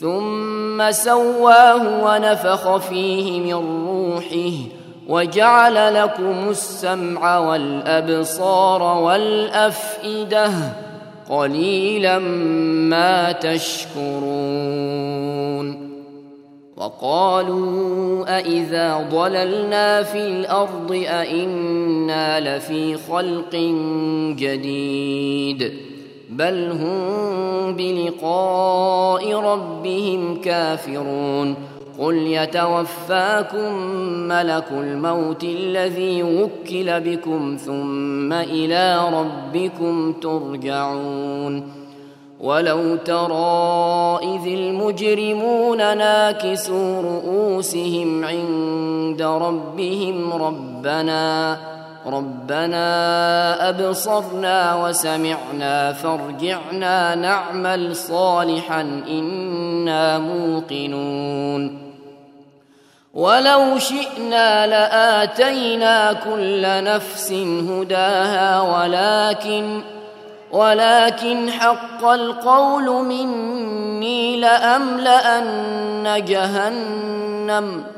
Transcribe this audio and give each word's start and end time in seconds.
ثم 0.00 0.90
سواه 0.90 2.04
ونفخ 2.04 2.76
فيه 2.76 3.40
من 3.40 3.86
روحه 3.88 4.52
وجعل 5.08 5.94
لكم 5.94 6.48
السمع 6.48 7.38
والأبصار 7.38 8.82
والأفئدة 8.82 10.50
قليلا 11.30 12.18
ما 12.88 13.32
تشكرون 13.32 14.68
وقالوا 16.76 18.38
أإذا 18.38 19.08
ضللنا 19.10 20.02
في 20.02 20.18
الأرض 20.18 20.92
أإنا 21.08 22.40
لفي 22.40 22.96
خلق 22.96 23.54
جديد 24.36 25.88
بل 26.38 26.70
هم 26.70 27.76
بلقاء 27.76 29.34
ربهم 29.34 30.40
كافرون 30.40 31.54
قل 31.98 32.14
يتوفاكم 32.14 33.72
ملك 34.28 34.64
الموت 34.70 35.44
الذي 35.44 36.22
وكل 36.22 37.00
بكم 37.00 37.56
ثم 37.66 38.32
إلى 38.32 39.10
ربكم 39.12 40.12
ترجعون 40.12 41.72
ولو 42.40 42.96
ترى 42.96 44.18
اذ 44.22 44.46
المجرمون 44.46 45.78
ناكسوا 45.78 47.02
رؤوسهم 47.02 48.24
عند 48.24 49.22
ربهم 49.22 50.32
ربنا 50.32 51.58
ربنا 52.06 53.68
أبصرنا 53.68 54.74
وسمعنا 54.74 55.92
فارجعنا 55.92 57.14
نعمل 57.14 57.96
صالحا 57.96 58.80
إنا 59.08 60.18
موقنون. 60.18 61.88
ولو 63.14 63.78
شئنا 63.78 64.66
لآتينا 64.66 66.12
كل 66.12 66.62
نفس 66.84 67.32
هداها 67.32 68.60
ولكن 68.60 69.80
ولكن 70.52 71.50
حق 71.50 72.04
القول 72.04 73.04
مني 73.04 74.36
لأملأن 74.36 76.24
جهنم. 76.24 77.97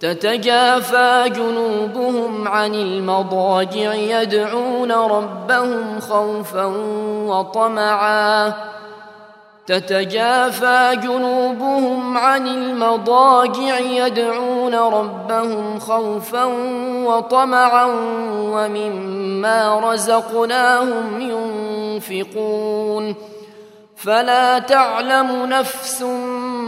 تتجافى 0.00 1.24
جنوبهم 1.36 2.48
عن 2.48 2.74
المضاجع 2.74 3.94
يدعون 3.94 4.92
ربهم 4.92 6.00
خوفا 6.00 6.64
وطمعا. 7.26 8.52
تتجافى 9.66 10.98
جنوبهم 11.02 12.18
عن 12.18 12.46
المضاجع 12.46 13.78
يدعون 13.78 14.74
ربهم 14.74 15.78
خوفا 15.78 16.44
وطمعا 17.06 17.84
ومما 18.34 19.80
رزقناهم 19.92 21.20
ينفقون. 21.20 23.14
فلا 23.96 24.58
تعلم 24.58 25.46
نفس 25.46 26.02
ما 26.02 26.43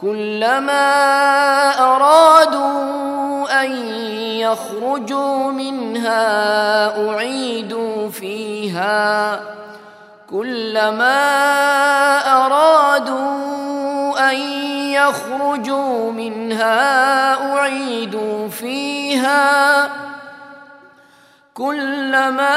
كلما 0.00 0.90
أرادوا 1.80 3.62
أن 3.62 3.72
يخرجوا 4.40 5.52
منها 5.52 7.08
أعيدوا 7.08 8.10
فيها. 8.10 9.40
كلما 10.30 11.18
أرادوا 12.46 14.30
أن 14.30 14.36
يخرجوا 14.92 16.12
منها 16.12 17.34
أعيدوا 17.52 18.48
فيها. 18.48 19.88
كلما 21.54 22.56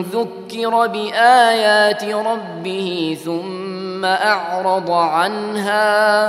ذكر 0.00 0.86
بآيات 0.86 2.04
ربه 2.04 3.16
ثم 3.24 4.04
أعرض 4.04 4.90
عنها 4.90 6.28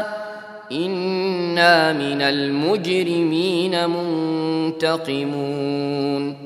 إنا 0.72 1.94
من 1.94 2.22
المجرمين 2.22 3.90
منتقمون. 3.90 6.38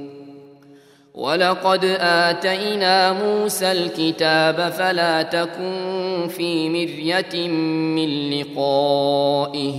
ولقد 1.16 1.86
آتينا 2.02 3.14
موسى 3.14 3.72
الكتاب 3.72 4.74
فلا 4.78 5.22
تكن 5.22 6.28
في 6.38 6.70
مرية 6.70 7.48
من 7.48 8.32
لقائه. 8.32 9.74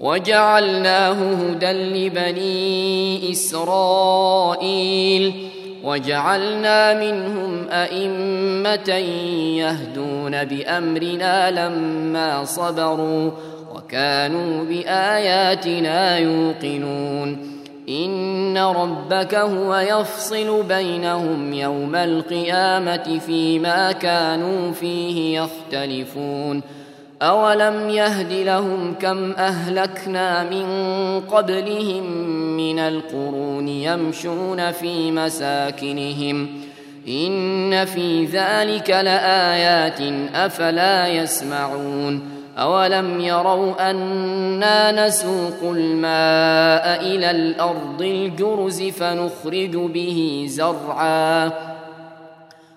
وجعلناه 0.00 1.12
هدى 1.12 1.72
لبني 1.72 3.30
إسرائيل. 3.30 5.32
وجعلنا 5.86 6.94
منهم 6.94 7.68
أئمة 7.70 8.94
يهدون 9.58 10.44
بأمرنا 10.44 11.50
لما 11.50 12.44
صبروا 12.44 13.30
وكانوا 13.74 14.64
بآياتنا 14.64 16.18
يوقنون. 16.18 17.56
إن 17.88 18.58
ربك 18.58 19.34
هو 19.34 19.76
يفصل 19.76 20.62
بينهم 20.62 21.52
يوم 21.52 21.94
القيامة 21.94 23.18
فيما 23.26 23.92
كانوا 23.92 24.72
فيه 24.72 25.40
يختلفون. 25.40 26.62
أولم 27.22 27.90
يهد 27.90 28.32
لهم 28.32 28.94
كم 29.00 29.32
أهلكنا 29.32 30.42
من 30.42 30.66
قبلهم 31.20 32.04
من 32.56 32.78
القرون 32.78 33.68
يمشون 33.68 34.72
في 34.72 35.10
مساكنهم. 35.10 36.48
إن 37.08 37.84
في 37.84 38.24
ذلك 38.24 38.90
لآيات 38.90 40.00
أفلا 40.34 41.08
يسمعون. 41.08 42.22
أولم 42.58 43.20
يروا 43.20 43.90
أنا 43.90 45.06
نسوق 45.06 45.62
الماء 45.62 47.00
إلى 47.00 47.30
الأرض 47.30 48.02
الجرز 48.02 48.82
فنخرج 48.82 49.76
به 49.76 50.46
زرعا. 50.48 51.75